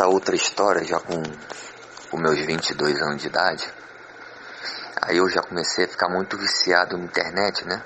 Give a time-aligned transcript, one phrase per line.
[0.00, 3.70] essa outra história, já com os meus 22 anos de idade,
[5.02, 7.82] aí eu já comecei a ficar muito viciado na internet, né?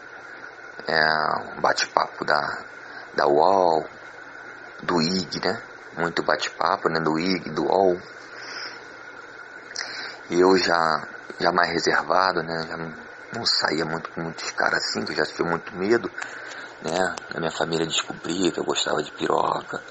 [0.86, 2.64] É, bate-papo da,
[3.14, 3.84] da UOL,
[4.84, 5.60] do IG, né?
[5.96, 7.00] Muito bate-papo, né?
[7.00, 8.00] Do IG, do UOL.
[10.30, 11.08] E eu já,
[11.40, 12.64] já mais reservado, né?
[12.68, 16.08] Já não saía muito com muitos caras assim, que eu já tive muito medo,
[16.80, 17.16] né?
[17.34, 19.82] A minha família descobria que eu gostava de piroca.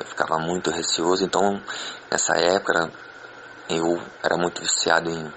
[0.00, 1.62] Eu ficava muito receoso, então
[2.10, 2.90] nessa época
[3.68, 5.32] eu era muito viciado em,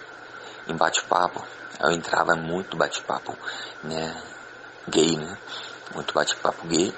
[0.68, 1.46] em bate-papo.
[1.82, 3.38] Eu entrava muito bate-papo,
[3.84, 4.16] né?
[4.88, 5.38] Gay, né?
[5.94, 6.96] Muito bate-papo gay.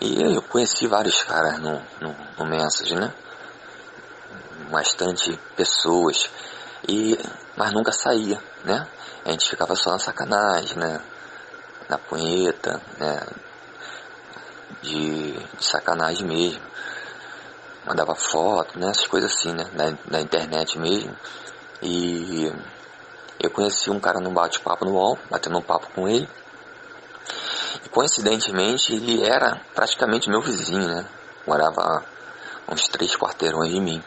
[0.00, 3.12] E eu conheci vários caras no, no, no Message, né?
[4.70, 6.30] Bastante pessoas.
[6.88, 7.16] E,
[7.56, 8.88] mas nunca saía, né?
[9.24, 11.00] A gente ficava só na sacanagem, né?
[11.88, 13.20] Na punheta, né?
[14.82, 16.62] De, de sacanagem mesmo.
[17.86, 18.90] Mandava foto, né?
[18.90, 19.64] Essas coisas assim, né?
[19.72, 21.16] Na, na internet mesmo.
[21.82, 22.52] E
[23.40, 26.28] eu conheci um cara num bate-papo no UOL, batendo um papo com ele.
[27.84, 31.04] E coincidentemente ele era praticamente meu vizinho, né?
[31.46, 32.04] Morava
[32.68, 34.02] uns três quarteirões de mim.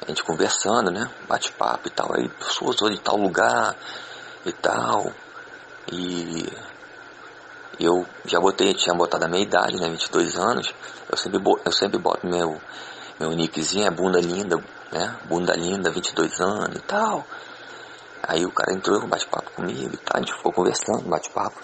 [0.00, 1.10] A gente conversando, né?
[1.28, 2.14] Bate-papo e tal.
[2.14, 3.76] Aí, sou de tal lugar
[4.46, 5.12] e tal.
[5.92, 6.50] E
[7.84, 9.88] eu já botei, tinha botado a minha idade, né?
[9.88, 10.74] 22 anos.
[11.10, 12.60] Eu sempre, eu sempre boto meu,
[13.18, 14.56] meu nickzinho, é bunda linda,
[14.92, 15.18] né?
[15.24, 17.24] Bunda linda, 22 anos e tal.
[18.22, 20.16] Aí o cara entrou, bate-papo comigo e tal.
[20.16, 21.58] A gente ficou conversando, bate-papo.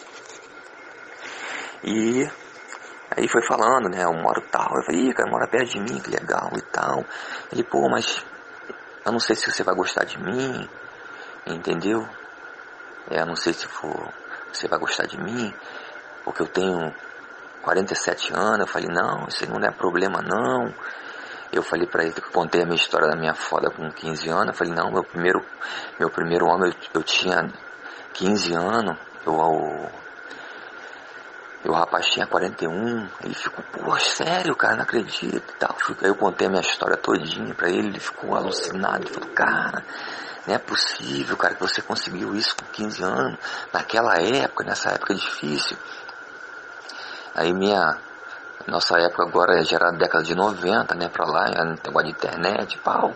[1.84, 2.28] E
[3.16, 4.04] aí foi falando, né?
[4.04, 4.68] Eu moro tal.
[4.76, 7.04] Eu falei, Ih, cara, mora perto de mim, que legal e tal.
[7.52, 8.24] Ele, pô, mas
[9.06, 10.68] eu não sei se você vai gostar de mim,
[11.46, 12.06] entendeu?
[13.10, 14.12] É, eu não sei se for,
[14.52, 15.54] você vai gostar de mim,
[16.28, 16.94] porque eu tenho
[17.62, 18.60] 47 anos.
[18.60, 20.74] Eu falei, não, isso não é problema não.
[21.50, 24.48] Eu falei para ele que contei a minha história da minha foda com 15 anos.
[24.48, 25.42] Eu falei, não, meu primeiro,
[25.98, 27.50] meu primeiro homem eu, eu tinha
[28.12, 28.98] 15 anos.
[29.24, 29.90] Eu, eu
[31.64, 35.76] e o rapaz tinha 41, ele ficou, pô, sério, cara, não acredito e tal.
[36.00, 39.82] Aí eu contei a minha história todinha pra ele, ele ficou alucinado, ele falou, cara,
[40.46, 43.38] não é possível, cara, que você conseguiu isso com 15 anos,
[43.72, 45.76] naquela época, nessa época difícil.
[47.38, 47.96] Aí minha,
[48.66, 53.14] nossa época agora já era década de 90, né, pra lá, negócio de internet, pau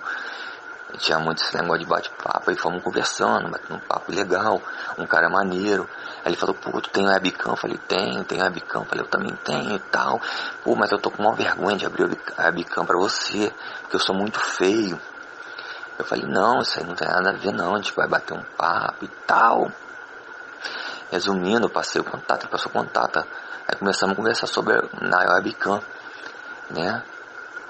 [0.98, 4.60] tinha muito esse negócio de bate-papo, aí fomos conversando, batendo um papo legal,
[4.98, 5.88] um cara maneiro.
[6.24, 7.52] Aí ele falou, pô, tu tem webcam?
[7.52, 8.82] Eu falei, tenho, tenho webcam.
[8.82, 10.20] Eu falei, eu também tenho e tal.
[10.62, 12.04] Pô, mas eu tô com uma vergonha de abrir
[12.36, 15.00] a webcam pra você, porque eu sou muito feio.
[15.98, 18.34] Eu falei, não, isso aí não tem nada a ver não, a gente vai bater
[18.34, 19.70] um papo e tal.
[21.10, 23.24] Resumindo, eu passei o contato, ele passou o contato.
[23.68, 25.80] Aí começamos a conversar sobre na webcam,
[26.70, 27.02] né?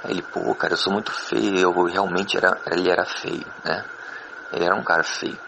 [0.05, 3.85] Aí ele, pô, cara, eu sou muito feio, eu realmente era, ele era feio, né?
[4.53, 5.39] Ele era um cara feio.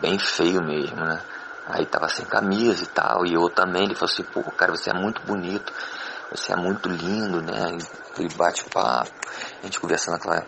[0.00, 1.20] Bem feio mesmo, né?
[1.66, 4.90] Aí tava sem camisa e tal, e eu também, ele falou assim, pô, cara, você
[4.90, 5.70] é muito bonito,
[6.30, 7.76] você é muito lindo, né?
[8.16, 9.10] Ele bate papo,
[9.60, 10.46] a gente conversando aquela,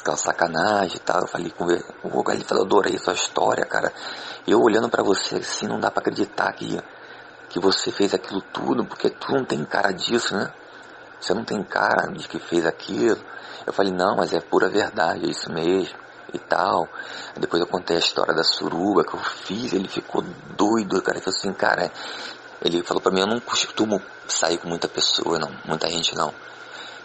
[0.00, 1.92] aquela sacanagem e tal, eu falei, conversa,
[2.32, 3.92] ele falou, adorei sua história, cara.
[4.46, 6.80] Eu olhando para você assim, não dá para acreditar que,
[7.48, 10.52] que você fez aquilo tudo, porque tu não tem cara disso, né?
[11.20, 13.20] Você não tem cara de que fez aquilo.
[13.66, 15.98] Eu falei, não, mas é pura verdade, é isso mesmo
[16.32, 16.88] e tal.
[17.36, 20.22] Depois eu contei a história da suruba que eu fiz, ele ficou
[20.56, 21.18] doido, cara.
[21.18, 21.90] Ele falou assim, cara,
[22.62, 26.32] ele falou pra mim, eu não costumo sair com muita pessoa, não, muita gente não.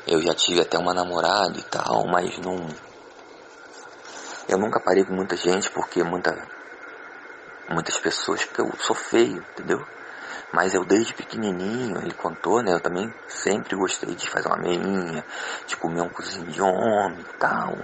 [0.08, 2.68] Eu já tive até uma namorada e tal, mas não.
[4.48, 6.32] Eu nunca parei com muita gente porque muita,
[7.70, 9.84] muitas pessoas, porque eu sou feio, entendeu?
[10.54, 12.72] Mas eu desde pequenininho, ele contou, né?
[12.72, 15.26] Eu também sempre gostei de fazer uma meinha,
[15.66, 17.76] de comer um cozinho de homem e tal.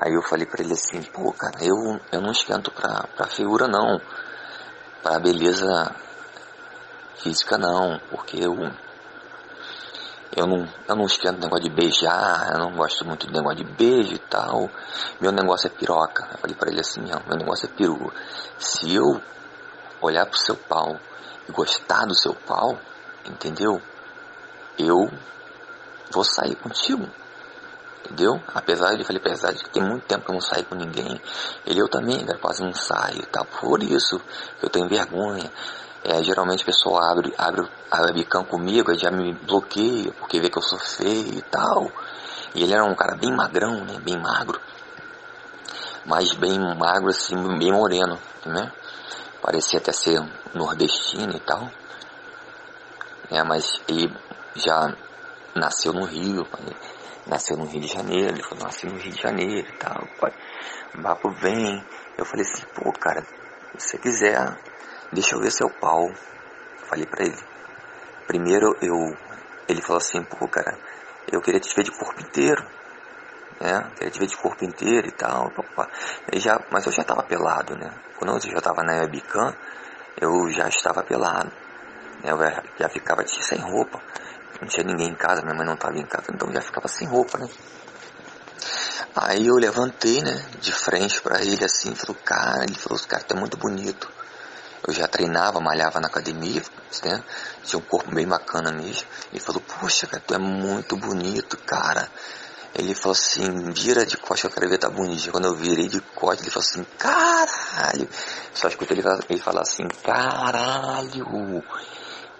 [0.00, 3.66] Aí eu falei pra ele assim, pô, cara, eu, eu não esquento pra, pra figura
[3.66, 4.00] não.
[5.02, 5.94] Pra beleza
[7.16, 8.54] física não, porque eu
[10.36, 13.72] eu não, eu não esquento negócio de beijar, eu não gosto muito de negócio de
[13.72, 14.70] beijo e tal.
[15.20, 16.28] Meu negócio é piroca.
[16.32, 18.12] Eu falei pra ele assim, meu negócio é peru.
[18.58, 19.20] Se eu
[20.00, 20.98] olhar pro seu pau
[21.52, 22.78] gostar do seu pau,
[23.24, 23.80] entendeu?
[24.78, 25.10] Eu
[26.10, 27.08] vou sair contigo.
[28.04, 28.40] Entendeu?
[28.54, 31.20] Apesar de, falei, apesar de que tem muito tempo que eu não saio com ninguém,
[31.66, 33.44] ele eu também, cara, quase não saio, tá?
[33.44, 34.20] Por isso
[34.62, 35.50] eu tenho vergonha.
[36.04, 40.58] É, geralmente a pessoa abre, abre a webcam comigo já me bloqueia, porque vê que
[40.58, 41.90] eu sou feio e tal.
[42.54, 43.98] E ele era um cara bem magrão, né?
[44.00, 44.60] Bem magro.
[46.06, 48.72] Mas bem magro, assim, bem moreno, né?
[49.42, 50.20] Parecia até ser
[50.54, 51.68] nordestino e tal.
[53.30, 53.42] né?
[53.44, 54.12] Mas ele
[54.54, 54.94] já
[55.54, 56.46] nasceu no Rio,
[57.26, 60.02] nasceu no Rio de Janeiro, ele falou, nasci no Rio de Janeiro e tal,
[60.94, 61.84] o papo vem.
[62.16, 63.22] Eu falei assim, pô, cara,
[63.76, 64.58] se você quiser,
[65.12, 66.12] deixa eu ver seu pau.
[66.88, 67.38] Falei pra ele.
[68.26, 69.16] Primeiro eu,
[69.68, 70.78] ele falou assim, pô, cara,
[71.30, 72.62] eu queria te ver de corpo inteiro.
[73.60, 73.90] Né?
[73.96, 75.52] Queria te ver de corpo inteiro e tal.
[76.32, 77.90] Eu já, mas eu já tava pelado, né?
[78.16, 79.54] Quando eu já tava na webcam,
[80.20, 81.50] eu já estava pelado.
[82.22, 82.30] Né?
[82.30, 82.38] Eu
[82.78, 84.00] já ficava sem roupa.
[84.60, 87.06] Não tinha ninguém em casa, minha mãe não estava em casa, então já ficava sem
[87.06, 87.48] roupa, né?
[89.14, 93.36] Aí eu levantei, né, de frente para ele assim, falou, cara, ele falou, cara, tá
[93.36, 94.10] muito bonito.
[94.86, 96.62] Eu já treinava, malhava na academia,
[97.04, 97.22] né?
[97.64, 99.06] Tinha um corpo bem bacana mesmo.
[99.32, 102.08] Ele falou, poxa, cara, tu é muito bonito, cara.
[102.74, 105.32] Ele falou assim, vira de costas, eu quero ver tá bonito.
[105.32, 108.08] Quando eu virei de costas, ele falou assim, caralho.
[108.54, 111.64] Só escutei ele, ele falar assim, caralho.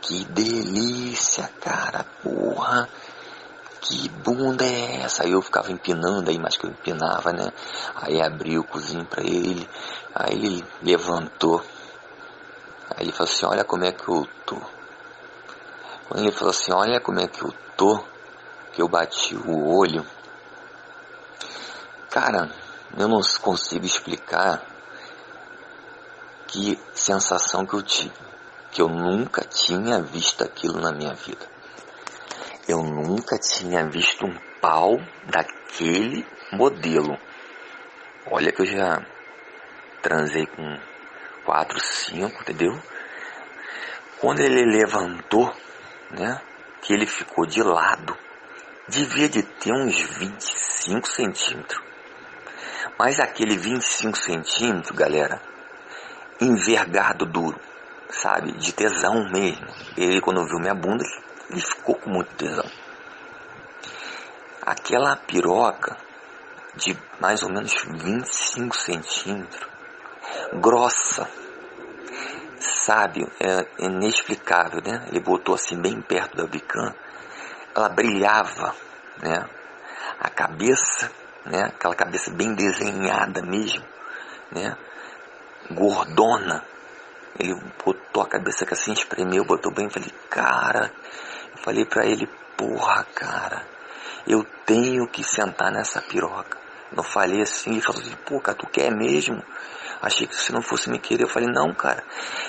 [0.00, 2.88] Que delícia, cara, porra.
[3.81, 5.25] Que bunda é essa?
[5.25, 7.50] Aí eu ficava empinando, aí mais que eu empinava, né?
[7.96, 9.69] Aí abri o cozinho pra ele,
[10.14, 11.64] aí ele levantou.
[12.96, 14.61] Aí ele falou assim, olha como é que eu tô.
[16.08, 18.05] Quando ele falou assim, olha como é que eu tô,
[18.73, 20.05] que eu bati o olho.
[22.11, 22.50] Cara,
[22.96, 24.64] eu não consigo explicar
[26.46, 28.29] que sensação que eu tive
[28.70, 31.46] que eu nunca tinha visto aquilo na minha vida.
[32.69, 37.19] Eu nunca tinha visto um pau daquele modelo.
[38.31, 39.05] Olha que eu já
[40.02, 40.62] transei com
[41.49, 42.79] quatro, cinco, entendeu?
[44.21, 45.50] Quando ele levantou,
[46.11, 46.43] né,
[46.83, 48.15] que ele ficou de lado,
[48.87, 51.81] devia de ter uns 25 centímetros.
[52.99, 55.41] Mas aquele 25 centímetros, galera,
[56.39, 57.59] envergado duro
[58.11, 59.67] sabe, de tesão mesmo.
[59.97, 61.03] Ele, quando viu minha bunda,
[61.50, 62.71] ele ficou com muito tesão.
[64.61, 65.97] Aquela piroca
[66.75, 69.78] de mais ou menos 25 centímetros,
[70.55, 71.29] grossa,
[72.59, 75.07] sabe, é inexplicável, né?
[75.09, 76.95] Ele botou assim bem perto da bican,
[77.75, 78.75] ela brilhava,
[79.23, 79.49] né?
[80.21, 81.11] A cabeça,
[81.45, 81.65] né?
[81.67, 83.85] Aquela cabeça bem desenhada mesmo,
[84.51, 84.77] né?
[85.71, 86.65] Gordona,
[87.39, 87.55] ele
[87.85, 89.89] botou a cabeça que assim, espremeu, botou bem.
[89.91, 90.93] Falei, cara,
[91.53, 92.27] eu falei pra ele,
[92.57, 93.65] porra, cara,
[94.27, 96.59] eu tenho que sentar nessa piroca.
[96.91, 99.43] Não falei assim, ele falou assim, pô, cara, tu quer mesmo?
[100.00, 102.05] Achei que se não fosse me querer, eu falei, não, cara,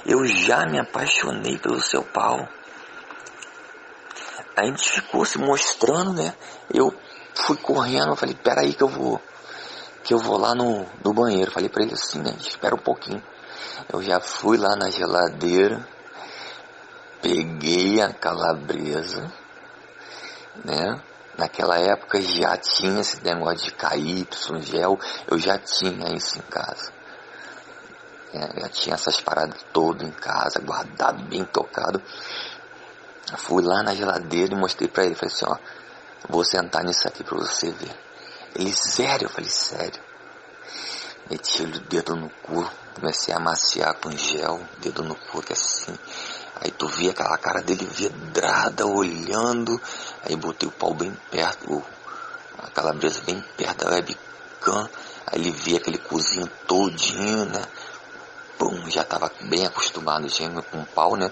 [0.05, 2.47] eu já me apaixonei pelo seu pau.
[4.55, 6.35] A gente ficou se mostrando, né?
[6.71, 6.93] Eu
[7.33, 9.19] fui correndo, eu falei, peraí que eu vou,
[10.03, 11.51] que eu vou lá no, no banheiro.
[11.51, 12.35] Falei pra ele assim, né?
[12.39, 13.23] Espera um pouquinho.
[13.91, 15.87] Eu já fui lá na geladeira,
[17.21, 19.31] peguei a calabresa,
[20.63, 21.01] né?
[21.37, 24.27] Naquela época já tinha esse negócio de KY,
[24.61, 24.99] gel,
[25.31, 26.98] eu já tinha isso em casa.
[28.33, 32.01] É, já tinha essas paradas todas em casa, guardado, bem tocado.
[33.37, 35.57] Fui lá na geladeira e mostrei pra ele, falei assim, ó,
[36.27, 37.95] vou sentar nisso aqui pra você ver.
[38.55, 39.25] Ele, sério?
[39.25, 40.01] Eu falei, sério.
[41.29, 45.95] Meti o dedo no cu, comecei a amaciar com gel, dedo no cu, que assim.
[46.55, 49.79] Aí tu via aquela cara dele vidrada, olhando.
[50.23, 51.83] Aí botei o pau bem perto,
[52.57, 54.89] a calabresa bem perto da webcam.
[55.27, 57.61] Aí ele via aquele cozinho todinho, né?
[58.59, 61.31] Pum, já tava bem acostumado já com pau, né?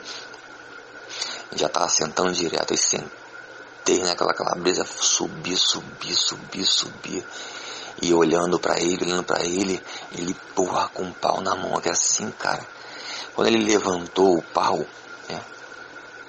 [1.55, 2.71] Já tava sentando direto.
[2.71, 7.25] Aí sentei naquela calabresa, subi, subi, subi, subi
[8.01, 9.81] e olhando para ele, olhando para ele,
[10.11, 12.65] ele porra com o pau na mão, que é assim, cara.
[13.33, 14.77] Quando ele levantou o pau,
[15.29, 15.41] né,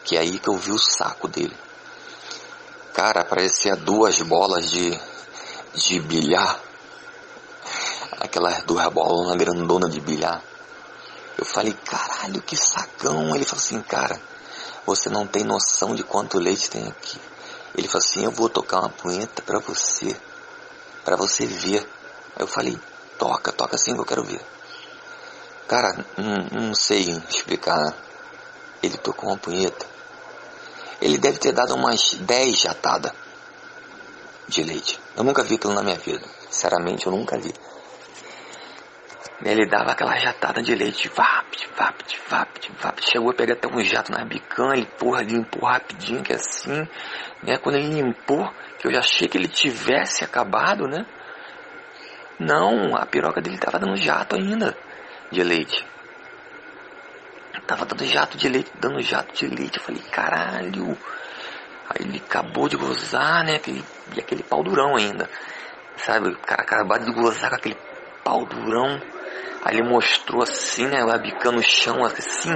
[0.05, 1.57] que é aí que eu vi o saco dele.
[2.93, 4.99] Cara, parecia duas bolas de,
[5.75, 6.61] de bilhar.
[8.21, 10.43] Aquelas duas bolas grandona de bilhar.
[11.39, 13.35] Eu falei, caralho, que sacão.
[13.35, 14.21] Ele falou assim, cara,
[14.85, 17.19] você não tem noção de quanto leite tem aqui.
[17.77, 20.17] Ele falou assim, eu vou tocar uma punheta para você
[21.09, 21.89] para você ver.
[22.39, 22.79] Eu falei,
[23.19, 24.41] toca, toca assim que eu quero ver.
[25.67, 27.95] Cara, não, não sei explicar.
[28.83, 29.87] Ele tocou uma punheta.
[31.01, 33.13] Ele deve ter dado umas 10 jatadas
[34.47, 35.01] de leite.
[35.17, 36.27] Eu nunca vi aquilo na minha vida.
[36.51, 37.55] Sinceramente, eu nunca vi.
[39.45, 43.01] Ele dava aquela jatada de leite, vap, vap, vap, vap.
[43.05, 46.89] Chegou a pegar até um jato na bicanha, ele porra, limpou rapidinho, que é assim,
[47.43, 47.57] né?
[47.59, 51.07] Quando ele limpou, que eu já achei que ele tivesse acabado, né?
[52.39, 54.77] Não, a piroca dele tava dando jato ainda
[55.31, 55.87] de leite.
[57.67, 59.79] tava dando jato de leite, dando jato de leite.
[59.79, 60.99] Eu falei, caralho.
[61.91, 63.57] Aí ele acabou de gozar, né?
[63.57, 63.85] Aquele,
[64.17, 65.29] e aquele pau durão ainda.
[65.97, 67.77] Sabe, o cara acabou de gozar com aquele
[68.25, 69.01] pau durão.
[69.65, 71.03] Aí ele mostrou assim, né?
[71.05, 72.51] Lá bicando o chão assim.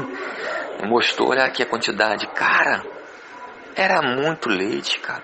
[0.87, 2.27] Mostrou, olha aqui a quantidade.
[2.29, 2.85] Cara,
[3.75, 5.23] era muito leite, cara.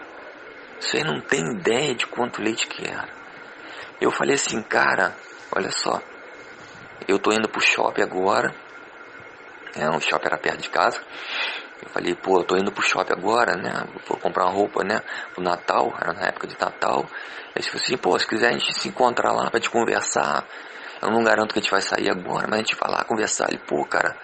[0.81, 3.09] Você não tem ideia de quanto leite que era.
[4.01, 5.15] Eu falei assim, cara,
[5.55, 6.01] olha só.
[7.07, 8.55] Eu tô indo pro shopping agora.
[9.75, 11.01] É, o shopping era perto de casa.
[11.83, 13.73] Eu falei, pô, eu tô indo pro shopping agora, né?
[14.07, 15.01] Vou comprar uma roupa, né?
[15.33, 17.07] Pro Natal, era na época de Natal.
[17.55, 20.45] Ele falou assim, pô, se quiser a gente se encontrar lá pra te conversar.
[21.01, 23.49] Eu não garanto que a gente vai sair agora, mas a gente vai lá conversar.
[23.49, 24.17] Ele, pô, cara,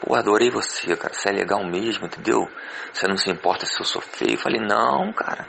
[0.00, 1.14] pô, adorei você, cara.
[1.14, 2.46] Você é legal mesmo, entendeu?
[2.92, 4.34] Você não se importa se eu sou feio.
[4.34, 5.48] Eu falei, não, cara.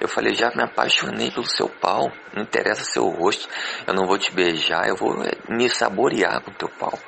[0.00, 2.10] Eu falei, já me apaixonei pelo seu pau.
[2.34, 3.48] Não interessa seu rosto.
[3.86, 4.88] Eu não vou te beijar.
[4.88, 6.98] Eu vou eh, me saborear com teu pau.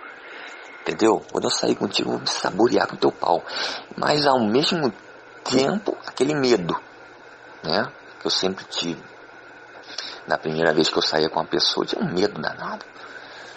[0.82, 1.22] Entendeu?
[1.30, 3.44] Quando eu sair contigo, eu vou me saborear com teu pau.
[3.96, 4.92] Mas ao mesmo
[5.44, 6.74] tempo, aquele medo,
[7.62, 7.90] né?
[8.18, 9.09] Que eu sempre tive.
[10.26, 12.84] Na primeira vez que eu saía com uma pessoa, tinha um medo danado.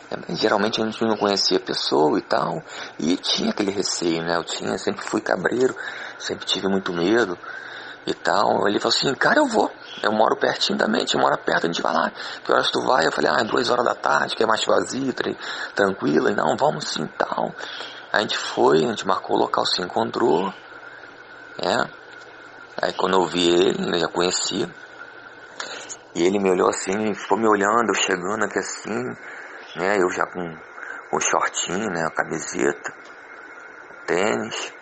[0.09, 2.61] É, geralmente a gente não conhecia a pessoa e tal.
[2.99, 4.37] E tinha aquele receio, né?
[4.37, 5.75] Eu tinha, sempre fui cabreiro,
[6.17, 7.37] sempre tive muito medo
[8.05, 8.67] e tal.
[8.67, 9.71] Ele falou assim, cara, eu vou.
[10.01, 12.11] Eu moro pertinho da mente, mora perto, a gente vai lá.
[12.43, 13.07] Que horas tu vai?
[13.07, 15.13] Eu falei, ah, duas horas da tarde, que é mais vazio,
[15.75, 16.29] tranquilo.
[16.29, 17.53] E não, vamos sim tal.
[18.11, 20.53] A gente foi, a gente marcou o local, se encontrou.
[21.57, 21.87] É.
[22.81, 24.69] Aí quando eu vi ele, eu já conhecia.
[26.15, 29.03] E ele me olhou assim, ficou me olhando, eu chegando aqui assim,
[29.75, 29.97] né?
[29.99, 30.57] Eu já com
[31.11, 32.05] o shortinho, né?
[32.05, 32.93] A camiseta,
[34.05, 34.73] tênis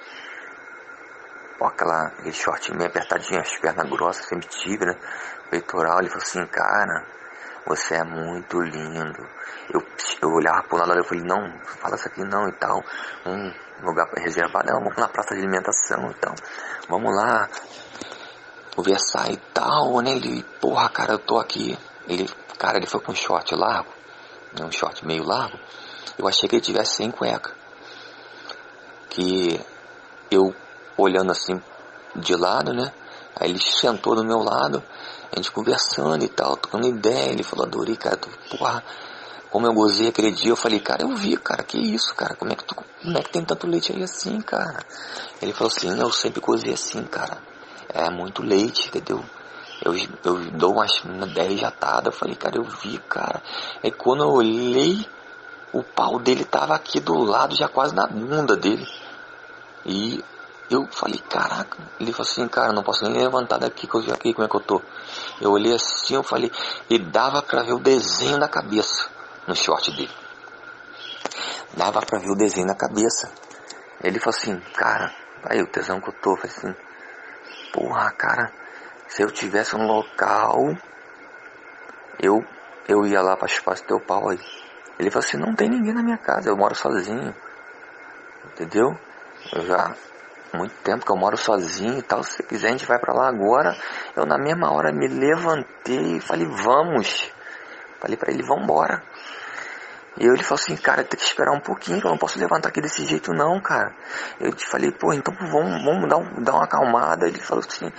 [1.61, 4.97] com aquela, aquele short meio apertadinho, as pernas grossas, sempre tive, né?
[5.51, 7.05] Peitoral, ele falou assim, cara,
[7.67, 9.29] você é muito lindo.
[9.71, 9.85] Eu,
[10.23, 12.83] eu olhava pro lado e falei, não, fala isso aqui não e tal.
[13.27, 13.53] Um
[13.85, 16.33] lugar reservado, não, vamos na praça de alimentação e tal.
[16.89, 17.47] Vamos lá
[18.75, 20.11] conversar e tal, né?
[20.11, 21.77] Ele, porra, cara, eu tô aqui.
[22.07, 23.91] Ele, cara, ele foi com um short largo,
[24.57, 24.65] né?
[24.65, 25.57] um short meio largo.
[26.17, 27.55] Eu achei que ele tivesse sem cueca.
[29.09, 29.59] Que
[30.29, 30.55] eu
[30.97, 31.61] olhando assim
[32.15, 32.91] de lado, né?
[33.35, 34.83] Aí ele sentou do meu lado,
[35.31, 37.31] a gente conversando e tal, tocando ideia.
[37.31, 38.83] Ele falou, adorei, cara, tu, porra,
[39.49, 42.53] como eu gozei aquele dia, eu falei, cara, eu vi, cara, que isso, cara, como
[42.53, 44.85] é que tu, como é que tem tanto leite aí assim, cara?
[45.41, 47.41] Ele falou assim, eu sempre gozei assim, cara,
[47.93, 49.23] é muito leite, entendeu?
[49.83, 51.01] Eu, eu dou umas
[51.33, 53.41] 10 jatadas, eu falei, cara, eu vi, cara.
[53.83, 55.05] Aí quando eu olhei,
[55.73, 58.87] o pau dele tava aqui do lado, já quase na bunda dele.
[59.85, 60.23] E
[60.69, 61.77] eu falei, caraca.
[61.99, 64.49] Ele falou assim, cara, não posso nem levantar daqui que eu já aqui como é
[64.49, 64.81] que eu tô.
[65.39, 66.51] Eu olhei assim, eu falei,
[66.89, 69.09] e dava pra ver o desenho da cabeça
[69.47, 70.11] no short dele.
[71.75, 73.31] Dava pra ver o desenho na cabeça.
[74.03, 76.75] Ele falou assim, cara, aí o tesão que eu tô, falei assim,
[77.71, 78.51] porra, cara,
[79.07, 80.75] se eu tivesse um local,
[82.19, 82.45] eu,
[82.87, 84.39] eu ia lá chupar esse teu pau aí.
[84.99, 87.33] Ele falou assim, não tem ninguém na minha casa, eu moro sozinho.
[88.53, 88.97] Entendeu?
[89.53, 89.95] Eu já
[90.53, 92.23] muito tempo que eu moro sozinho e tal.
[92.23, 93.75] Se quiser, a gente vai para lá agora.
[94.15, 97.31] Eu, na mesma hora, me levantei e falei, vamos.
[97.99, 99.01] Falei para ele, vamos embora.
[100.19, 102.67] E eu, ele falou assim, cara, tem que esperar um pouquinho, eu não posso levantar
[102.67, 103.95] aqui desse jeito não, cara.
[104.41, 107.27] Eu te falei, pô, então vamos, vamos dar, um, dar uma acalmada.
[107.27, 107.89] Ele falou assim,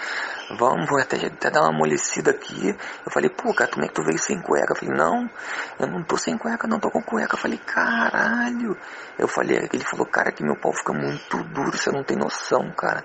[0.59, 2.69] vamos, vou até, até dar uma amolecida aqui.
[3.05, 4.73] Eu falei, pô, cara, como é que tu veio sem cueca?
[4.73, 5.31] Eu falei, não,
[5.79, 7.35] eu não tô sem cueca, não tô com cueca.
[7.35, 8.77] Eu falei, caralho.
[9.19, 12.71] Eu falei, ele falou, cara, que meu pau fica muito duro, você não tem noção,
[12.73, 13.03] cara.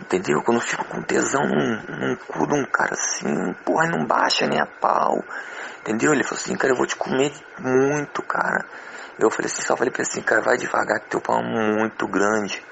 [0.00, 0.42] Entendeu?
[0.42, 4.46] Quando eu fico com tesão num, num cu de um cara assim, porra, não baixa
[4.46, 5.22] nem a pau.
[5.80, 6.12] Entendeu?
[6.12, 8.64] Ele falou assim, cara, eu vou te comer muito, cara.
[9.18, 11.42] Eu falei assim, só falei pra ele assim, cara, vai devagar que teu pau é
[11.42, 12.62] muito grande.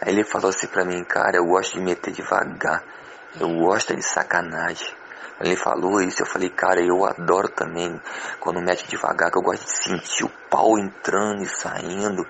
[0.00, 2.82] Aí ele falou assim pra mim, cara, eu gosto de meter devagar.
[3.40, 4.94] Eu gosto de sacanagem.
[5.40, 8.00] Ele falou isso, eu falei, cara, eu adoro também
[8.38, 12.24] quando mete devagar, que eu gosto de sentir o pau entrando e saindo.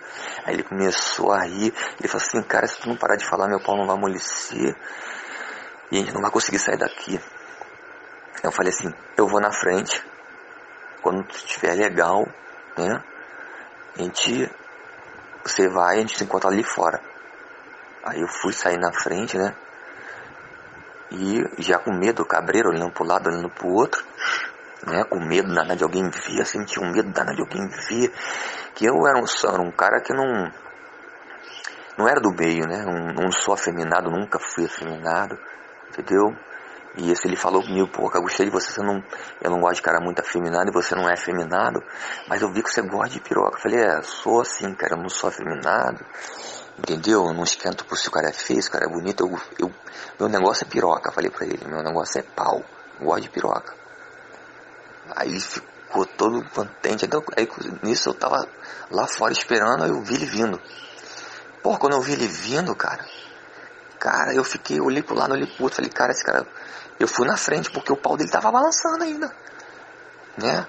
[0.45, 3.47] Aí ele começou a rir, ele falou assim, cara, se tu não parar de falar,
[3.49, 4.75] meu pau não vai amolecer.
[5.93, 7.21] E a gente não vai conseguir sair daqui.
[8.45, 10.05] Eu falei assim, eu vou na frente,
[11.01, 12.27] quando estiver legal,
[12.77, 13.03] né?
[13.97, 14.51] A gente,
[15.43, 17.01] você vai, a gente se encontra ali fora.
[18.05, 19.55] Aí eu fui sair na frente, né?
[21.11, 24.05] E já com medo, cabreiro olhando pro lado, olhando pro outro,
[24.87, 25.05] né?
[25.05, 28.13] Com medo nada de alguém ver, sentia um medo nada de alguém ver.
[28.75, 30.53] Que eu era um, era um cara que não,
[31.97, 32.85] não era do meio, né?
[32.85, 35.35] Não, não sou afeminado, nunca fui afeminado,
[35.89, 36.37] entendeu?
[36.97, 39.03] E isso ele falou comigo, pô, eu gostei de você, você não,
[39.43, 41.83] eu não gosto de cara muito afeminado e você não é afeminado,
[42.29, 43.57] mas eu vi que você gosta de piroca.
[43.57, 46.05] Eu falei, é, sou assim, cara, eu não sou afeminado,
[46.79, 47.27] entendeu?
[47.27, 49.41] Eu não esquento por se o cara é feio, se o cara é bonito, eu,
[49.59, 49.75] eu,
[50.21, 52.63] meu negócio é piroca, falei pra ele, meu negócio é pau,
[53.01, 53.75] gosto de piroca.
[55.17, 57.49] Aí ficou todo contente, então, aí
[57.83, 58.49] nisso eu tava
[58.91, 60.61] lá fora esperando, aí eu vi ele vindo.
[61.61, 63.05] Pô, quando eu vi ele vindo, cara,
[63.99, 66.47] cara, eu fiquei, olhei pro lado, olhei pro outro, falei, cara, esse cara,
[66.99, 69.35] eu fui na frente porque o pau dele tava balançando ainda,
[70.37, 70.67] né?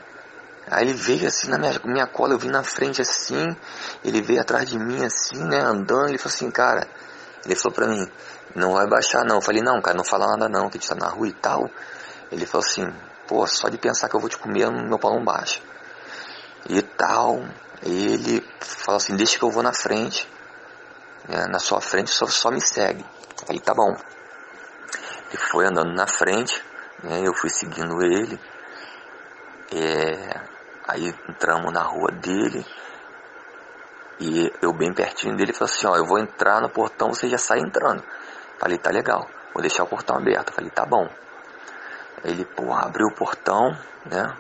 [0.70, 3.56] Aí ele veio assim na minha, minha cola, eu vim na frente assim,
[4.04, 6.88] ele veio atrás de mim assim, né, andando, ele falou assim, cara,
[7.46, 8.12] ele falou pra mim,
[8.56, 9.36] não vai baixar não.
[9.36, 11.34] Eu falei, não, cara, não fala nada não, que a gente tá na rua e
[11.34, 11.70] tal.
[12.32, 12.84] Ele falou assim,
[13.28, 15.62] pô, só de pensar que eu vou te comer, meu pau não baixa.
[16.68, 17.44] E tal,
[17.84, 20.28] ele falou assim, deixa que eu vou na frente
[21.28, 23.06] né, na sua frente, só, só me segue.
[23.50, 23.96] Aí tá bom.
[25.30, 26.64] Ele foi andando na frente,
[27.04, 28.40] né, eu fui seguindo ele.
[29.74, 30.40] É,
[30.88, 32.66] aí entramos na rua dele.
[34.20, 37.38] E eu bem pertinho dele falei assim, ó, eu vou entrar no portão, você já
[37.38, 38.04] sai entrando.
[38.58, 40.54] Falei, tá legal, vou deixar o portão aberto.
[40.54, 41.10] Falei, tá bom.
[42.24, 44.34] Ele, pô, abriu o portão, né?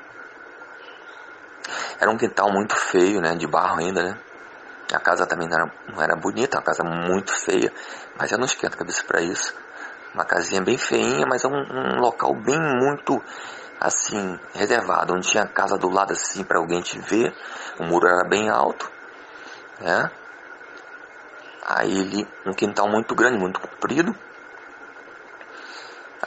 [2.00, 3.36] Era um quintal muito feio, né?
[3.36, 4.18] De barro ainda, né?
[4.94, 7.74] A casa também não era, não era bonita, uma casa muito feia,
[8.18, 9.54] mas eu não esquento a cabeça para isso.
[10.16, 13.22] Uma casinha bem feinha, mas é um, um, local bem muito
[13.82, 17.36] assim reservado, onde tinha casa do lado assim para alguém te ver.
[17.78, 18.90] O muro era bem alto,
[19.82, 20.10] né?
[21.68, 24.16] Aí ele, um quintal muito grande, muito comprido.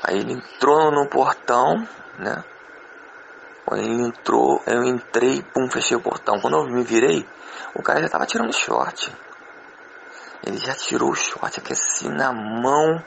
[0.02, 2.45] Aí ele entrou no portão, né?
[3.64, 6.38] Quando ele entrou, eu entrei, pum, fechei o portão.
[6.40, 7.26] Quando eu me virei,
[7.75, 9.11] o cara já tava tirando short.
[10.47, 13.02] Ele já tirou o short aqui assim na mão,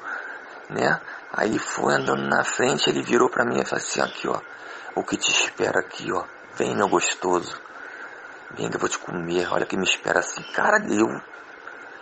[0.71, 0.99] né?
[1.31, 4.39] Aí foi andando na frente, ele virou para mim e falou assim, aqui ó,
[4.95, 6.23] o que te espera aqui ó,
[6.55, 7.59] vem meu gostoso,
[8.51, 11.21] vem que eu vou te comer, olha que me espera assim, cara, eu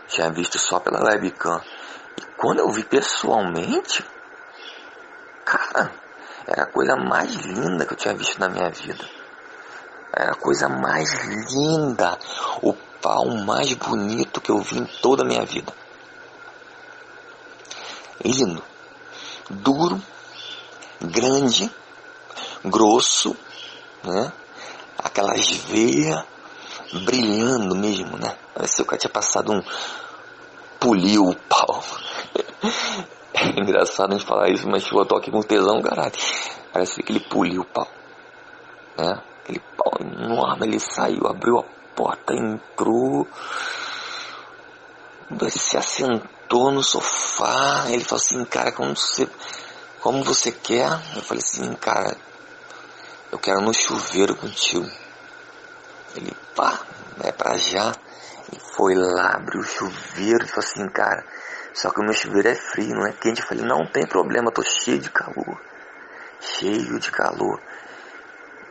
[0.07, 1.61] tinha visto só pela webcam,
[2.17, 4.05] e quando eu vi pessoalmente,
[5.45, 5.91] cara,
[6.47, 9.05] era a coisa mais linda que eu tinha visto na minha vida.
[10.11, 11.13] Era a coisa mais
[11.53, 12.17] linda,
[12.63, 15.71] o pau mais bonito que eu vi em toda a minha vida.
[18.23, 18.61] Lindo,
[19.49, 20.01] duro,
[21.01, 21.71] grande,
[22.65, 23.35] grosso,
[24.03, 24.33] né?
[24.97, 26.25] Aquelas veias
[27.05, 28.35] brilhando mesmo, né?
[28.53, 29.61] Parece que cara tinha passado um.
[30.79, 31.83] poliu o pau.
[33.31, 36.11] É engraçado a gente falar isso, mas eu tô aqui com tesão, caralho.
[36.73, 37.87] Parece que ele poliu o pau.
[38.97, 39.21] Né?
[39.41, 41.63] Aquele pau enorme, ele saiu, abriu a
[41.95, 43.25] porta, entrou,
[45.47, 49.27] se assentou no sofá, ele falou assim, cara, como você,
[50.01, 50.89] como você quer?
[51.15, 52.17] Eu falei assim, cara,
[53.31, 54.89] eu quero no chuveiro contigo.
[56.15, 56.79] Ele, pá,
[57.23, 57.93] é pra já.
[58.51, 61.23] E foi lá, abriu o chuveiro e falou assim, cara,
[61.73, 63.41] só que o meu chuveiro é frio, não é quente.
[63.41, 65.61] Eu falei, não tem problema, tô cheio de calor.
[66.39, 67.61] Cheio de calor.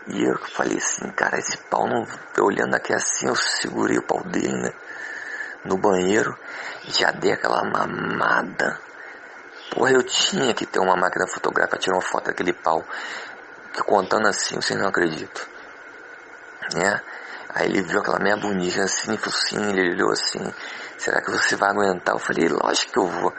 [0.09, 2.07] E eu falei assim, cara, esse pau não.
[2.37, 4.73] Eu olhando aqui assim, eu segurei o pau dele, né?
[5.69, 6.35] No banheiro,
[6.87, 8.81] já dei aquela mamada.
[9.71, 12.83] Porra, eu tinha que ter uma máquina fotográfica tirar uma foto daquele pau.
[13.75, 15.45] Que contando assim, vocês não acreditam.
[16.75, 17.01] Né?
[17.51, 20.41] Aí ele viu aquela meia bonita assim, focinho, ele olhou assim,
[20.97, 22.15] será que você vai aguentar?
[22.15, 23.35] Eu falei, lógico que eu vou.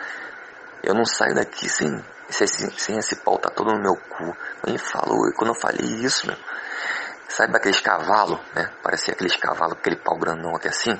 [0.84, 4.38] Eu não saio daqui sem, sem, sem esse pau tá todo no meu cu.
[4.68, 6.38] Ele falou, e quando eu falei isso, meu,
[7.30, 8.72] Sabe aqueles cavalos, né?
[8.82, 11.00] Parecia aqueles cavalos, aquele pau grandão aqui assim.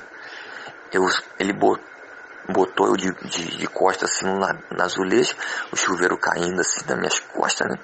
[0.92, 1.06] Eu,
[1.38, 5.36] ele botou eu de, de, de costas assim na, na azulejo,
[5.72, 7.78] o chuveiro caindo assim nas minhas costas, né?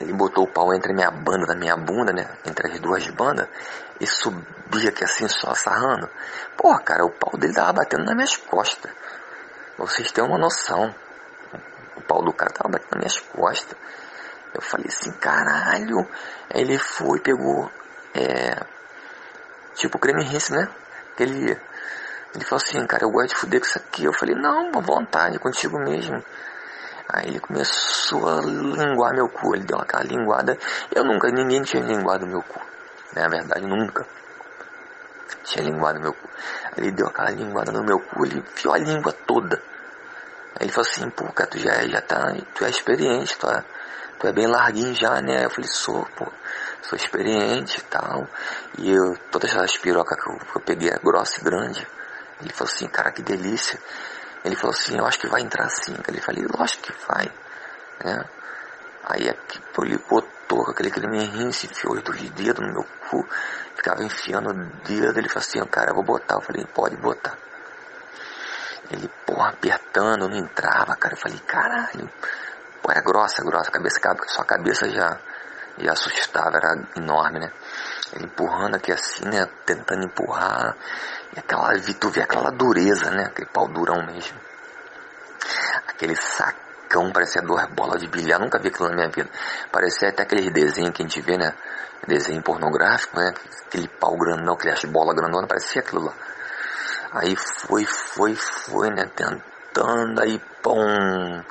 [0.00, 2.28] Ele botou o pau entre minha banda da minha bunda, né?
[2.44, 3.48] Entre as duas bandas.
[4.00, 6.08] E subia aqui assim, só sarrando.
[6.56, 8.90] Porra, cara, o pau dele tava batendo nas minhas costas.
[9.78, 10.94] Vocês têm uma noção.
[11.96, 13.76] O pau do cara tava batendo nas minhas costas.
[14.54, 16.08] Eu falei assim, caralho.
[16.52, 17.70] Aí ele foi, pegou,
[18.14, 18.56] é,
[19.74, 20.68] tipo creme rinse, né?
[21.18, 21.58] Ele,
[22.34, 24.04] ele falou assim, cara, eu gosto de fuder com isso aqui.
[24.04, 26.22] Eu falei, não, à vontade, contigo mesmo.
[27.08, 30.56] Aí ele começou a linguar meu cu, ele deu aquela linguada.
[30.94, 32.58] Eu nunca, ninguém tinha linguado meu cu.
[33.14, 33.22] Né?
[33.22, 34.06] Na verdade, nunca
[35.44, 36.28] tinha linguado meu cu.
[36.76, 39.60] Ele deu aquela linguada no meu cu, ele enfiou a língua toda.
[40.58, 43.64] Aí ele falou assim, pô, cara, tu já, já tá, tu é experiente, tu é,
[44.22, 45.44] tu é bem larguinho já, né?
[45.44, 46.24] Eu falei, sou, pô,
[46.80, 48.28] sou experiente e tal.
[48.78, 51.84] E eu, todas as pirocas que eu, eu peguei é grossa e grande.
[52.40, 53.80] Ele falou assim, cara, que delícia.
[54.44, 55.96] Ele falou assim, eu acho que vai entrar sim.
[56.06, 57.32] Ele falei, lógico que vai.
[58.04, 58.24] né?
[59.04, 63.28] Aí ele botou aquele creminho, se enfiou os dois dedos no meu cu,
[63.74, 64.54] ficava enfiando o
[64.86, 66.36] dedo, ele falou assim, cara, eu vou botar.
[66.36, 67.36] Eu falei, pode botar.
[68.88, 71.14] Ele, porra, apertando, não entrava, cara.
[71.14, 72.08] Eu falei, caralho.
[72.82, 75.18] Pô, era grossa, grossa, a cabeça, sua cabeça já,
[75.78, 77.52] já assustava, era enorme, né?
[78.12, 79.46] Ele empurrando aqui assim, né?
[79.64, 80.76] Tentando empurrar.
[81.34, 83.26] E aquela, tu vê aquela dureza, né?
[83.26, 84.38] Aquele pau durão mesmo.
[85.88, 88.40] Aquele sacão, parecia duas bolas de bilhar.
[88.40, 89.30] Nunca vi aquilo na minha vida.
[89.70, 91.54] Parecia até aquele desenho que a gente vê, né?
[92.06, 93.32] Desenho pornográfico, né?
[93.66, 96.12] Aquele pau grandão, aquele bola grandona, parecia aquilo lá.
[97.12, 99.06] Aí foi, foi, foi, né?
[99.14, 101.42] Tentando, aí, pum,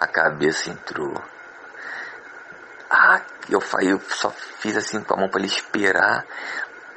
[0.00, 1.12] a cabeça entrou.
[2.88, 6.24] Ah, eu, eu só fiz assim com a mão para ele esperar,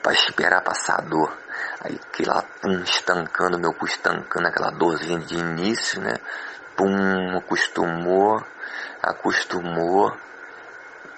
[0.02, 1.38] para esperar passar a dor.
[1.82, 6.13] Aí que lá, pum, estancando, meu cu estancando, aquela dorzinha de início, né?
[6.78, 8.42] Pum, acostumou,
[9.02, 10.16] acostumou.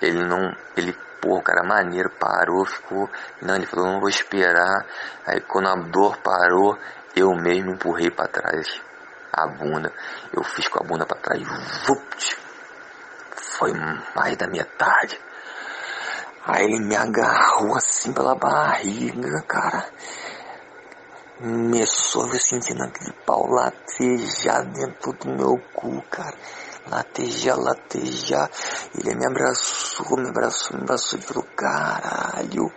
[0.01, 3.07] Ele não, ele, pô, o cara maneiro, parou, ficou,
[3.43, 4.87] não, ele falou, não vou esperar.
[5.27, 6.77] Aí quando a dor parou,
[7.15, 8.81] eu mesmo empurrei para trás
[9.35, 9.91] a bunda.
[10.33, 11.43] Eu fiz com a bunda para trás,
[11.85, 12.37] vupt,
[13.35, 13.73] foi
[14.15, 15.19] mais da metade.
[16.47, 19.89] Aí ele me agarrou assim pela barriga, cara.
[21.37, 26.37] Começou a sentindo aquele pau latejar dentro do meu cu, cara.
[26.87, 28.49] Latejar, latejar.
[28.97, 32.71] Ele me abraçou, me abraçou, me abraçou e falou, caralho,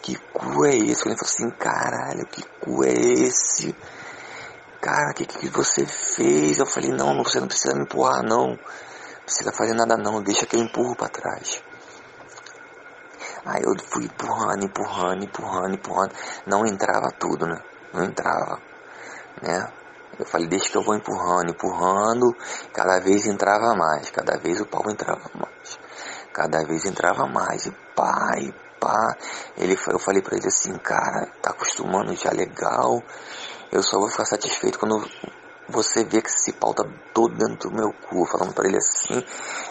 [0.00, 1.06] que cu é esse?
[1.06, 3.76] Ele falou assim, caralho, que cu é esse?
[4.84, 6.58] Cara, o que, que você fez?
[6.58, 8.58] Eu falei, não, você não precisa me empurrar, não
[9.24, 11.62] precisa fazer nada não, deixa que eu empurro para trás.
[13.46, 16.12] Aí eu fui empurrando, empurrando, empurrando, empurrando.
[16.46, 17.62] Não entrava tudo, né?
[17.94, 18.60] Não entrava,
[19.40, 19.72] né?
[20.18, 22.36] Eu falei, deixa que eu vou empurrando, empurrando.
[22.74, 25.78] Cada vez entrava mais, cada vez o pau entrava mais.
[26.30, 27.64] Cada vez entrava mais.
[27.64, 29.16] E pá, e pá.
[29.56, 33.02] Ele, eu falei pra ele assim, cara, tá acostumando já legal.
[33.74, 35.04] Eu só vou ficar satisfeito quando
[35.68, 39.20] você vê que esse pau tá todo dentro do meu cu, falando para ele assim,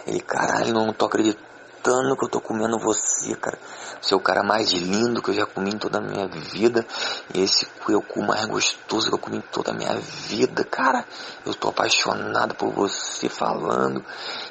[0.05, 3.57] ele, caralho, não tô acreditando que eu tô comendo você, cara.
[4.01, 6.85] Você é o cara mais lindo que eu já comi em toda a minha vida.
[7.33, 9.95] E esse cu é o cu mais gostoso que eu comi em toda a minha
[9.95, 11.05] vida, cara.
[11.45, 14.03] Eu tô apaixonado por você falando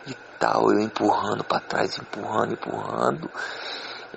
[0.06, 3.30] e tal, eu empurrando para trás, empurrando, empurrando.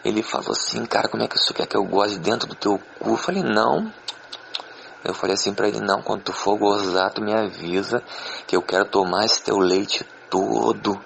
[0.01, 2.79] Ele falou assim, cara, como é que isso quer que eu goste dentro do teu
[2.99, 3.09] cu?
[3.09, 3.91] Eu falei, não,
[5.05, 8.01] eu falei assim para ele, não, quando tu for gozar, tu me avisa
[8.47, 10.99] que eu quero tomar esse teu leite todo.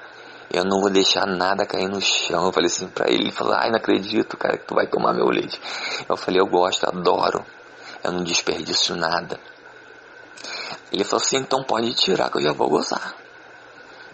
[0.52, 2.46] Eu não vou deixar nada cair no chão.
[2.46, 5.14] Eu falei assim pra ele, ele falou, ai, não acredito, cara, que tu vai tomar
[5.14, 5.62] meu leite.
[6.08, 7.46] Eu falei, eu gosto, adoro.
[8.02, 9.38] Eu não desperdiço nada.
[10.94, 13.14] Ele falou assim, então pode tirar que eu já vou gozar.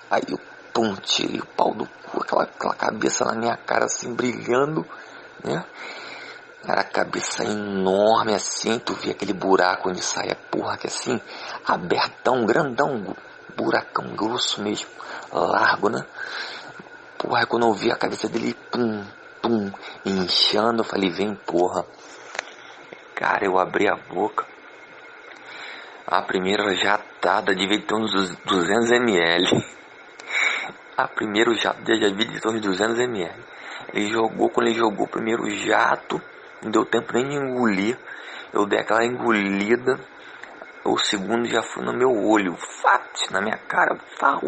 [0.09, 0.39] Aí eu,
[0.73, 4.83] pum, tirei o pau do cu, aquela, aquela cabeça na minha cara assim, brilhando,
[5.43, 5.63] né?
[6.67, 11.21] Era a cabeça enorme assim, tu via aquele buraco onde sai a porra que assim,
[11.65, 13.15] abertão, grandão,
[13.55, 14.89] buracão grosso mesmo,
[15.31, 16.03] largo, né?
[17.17, 19.05] Porra, quando eu vi a cabeça dele, pum,
[19.41, 19.71] pum,
[20.05, 21.85] inchando, eu falei, vem porra.
[23.13, 24.45] Cara, eu abri a boca.
[26.07, 29.65] A primeira jatada devia ter uns 200 ml.
[30.97, 33.43] A primeira jato já devia ter uns 200 ml.
[33.93, 36.21] Ele jogou, quando ele jogou o primeiro jato,
[36.65, 37.97] não deu tempo nem de engolir.
[38.51, 39.99] Eu dei aquela engolida.
[40.83, 44.41] O segundo já foi no meu olho, fat, na minha cara, fau.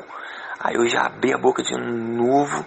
[0.60, 2.66] Aí eu já abri a boca de novo.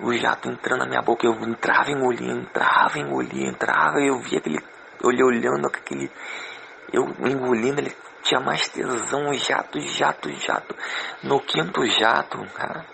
[0.00, 3.98] O jato entrando na minha boca, eu entrava, engolia, entrava, engolia, entrava.
[4.00, 4.58] Eu via aquele,
[5.02, 6.10] eu olhando aquele,
[6.92, 10.76] eu engolindo, ele tinha mais tesão, jato, jato, jato.
[11.22, 12.84] No quinto jato, cara,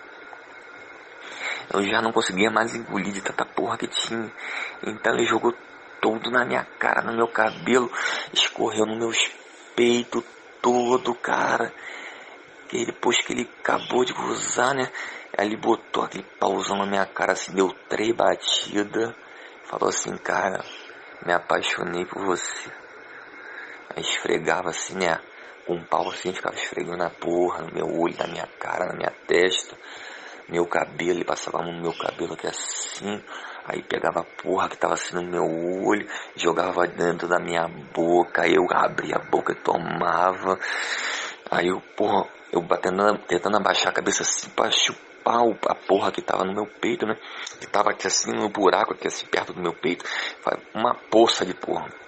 [1.73, 4.31] eu já não conseguia mais engolir de tanta porra que tinha.
[4.83, 5.53] Então ele jogou
[6.01, 7.91] todo na minha cara, no meu cabelo,
[8.33, 9.17] escorreu no meus
[9.75, 10.23] peitos
[10.61, 11.73] todo, cara.
[12.71, 14.91] E depois que ele acabou de usar, né?
[15.37, 19.13] Ele botou aquele pauzão na minha cara, assim, deu três batidas.
[19.65, 20.63] Falou assim, cara,
[21.25, 22.71] me apaixonei por você.
[23.95, 25.19] Aí esfregava assim, né?
[25.65, 28.93] Com um pau assim, ficava esfregando a porra no meu olho, na minha cara, na
[28.93, 29.75] minha testa
[30.49, 33.21] meu cabelo, ele passava no meu cabelo aqui assim,
[33.65, 38.43] aí pegava a porra que tava assim no meu olho, jogava dentro da minha boca,
[38.43, 40.59] aí eu abria a boca e tomava,
[41.49, 46.21] aí eu, porra, eu batendo, tentando abaixar a cabeça assim pra chupar a porra que
[46.21, 47.15] tava no meu peito, né,
[47.59, 50.05] que tava aqui assim no buraco aqui assim perto do meu peito,
[50.73, 52.04] uma poça de porra.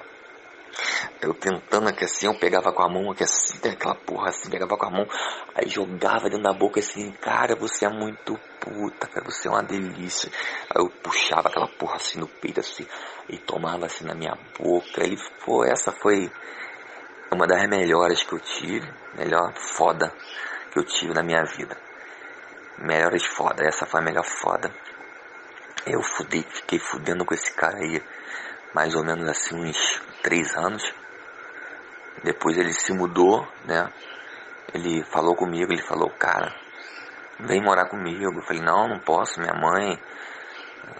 [1.21, 4.91] Eu tentando assim, eu pegava com a mão assim, aquela porra assim, pegava com a
[4.91, 5.07] mão,
[5.55, 9.63] aí jogava dentro da boca assim, cara, você é muito puta, cara, você é uma
[9.63, 10.31] delícia.
[10.69, 12.85] Aí eu puxava aquela porra assim no peito assim,
[13.29, 15.03] e tomava assim na minha boca.
[15.03, 16.31] Ele, pô, essa foi
[17.31, 20.13] uma das melhores que eu tive, melhor foda
[20.71, 21.77] que eu tive na minha vida.
[22.77, 24.71] Melhores foda, essa foi a melhor foda.
[25.85, 28.01] Eu fudei, fiquei fudendo com esse cara aí
[28.73, 30.83] mais ou menos assim uns três anos.
[32.23, 33.87] Depois ele se mudou, né?
[34.73, 36.53] Ele falou comigo, ele falou, cara,
[37.39, 38.23] vem morar comigo.
[38.23, 39.99] Eu falei, não, não posso, minha mãe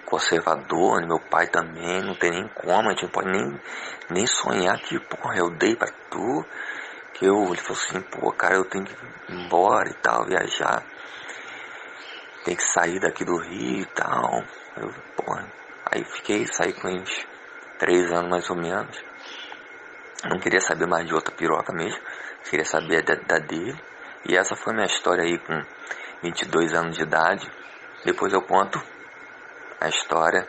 [0.06, 3.62] conservador, meu pai também, não tem nem como, a gente não pode nem,
[4.10, 6.46] nem sonhar que, porra, eu dei pra tu,
[7.14, 10.84] que eu, ele falou assim, pô, cara, eu tenho que ir embora e tal, viajar,
[12.46, 14.44] tem que sair daqui do Rio e tal,
[14.78, 15.46] eu, porra,
[15.92, 17.28] aí fiquei, saí com eles
[17.78, 18.98] três anos mais ou menos,
[20.26, 22.00] não queria saber mais de outra piroca mesmo,
[22.50, 23.80] queria saber da, da dele.
[24.28, 25.64] E essa foi minha história aí com
[26.24, 27.50] 22 anos de idade.
[28.04, 28.80] Depois eu conto
[29.80, 30.48] a história.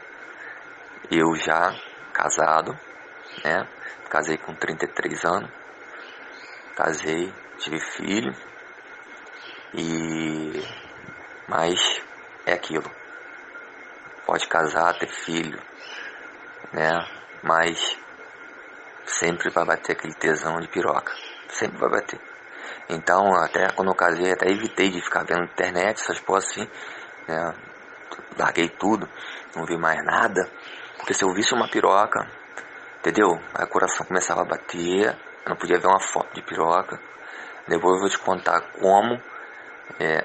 [1.11, 1.75] Eu já
[2.13, 2.73] casado,
[3.45, 3.69] né?
[4.11, 5.51] Casei com 33 anos.
[6.75, 8.33] Casei, tive filho.
[9.75, 10.63] E
[11.47, 11.81] mas
[12.47, 12.91] é aquilo.
[14.27, 15.59] Pode casar, ter filho,
[16.73, 17.18] né?
[17.43, 17.97] Mas
[19.05, 21.13] sempre vai bater aquele tesão de piroca.
[21.49, 22.21] Sempre vai bater.
[22.89, 26.69] Então, até quando eu casei, até evitei de ficar vendo internet, essas coisas assim,
[27.27, 27.55] né?
[28.39, 29.09] Larguei tudo,
[29.55, 30.49] não vi mais nada.
[30.97, 32.27] Porque se eu visse uma piroca,
[32.99, 33.39] entendeu?
[33.55, 36.99] Aí o coração começava a bater, eu não podia ver uma foto de piroca.
[37.67, 39.21] Depois eu vou te contar como
[40.01, 40.25] é,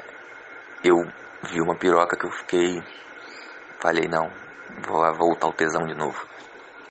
[0.84, 0.95] eu
[1.43, 2.82] vi uma piroca que eu fiquei.
[3.80, 4.32] Falei, não,
[4.88, 6.32] vou voltar o tesão de novo.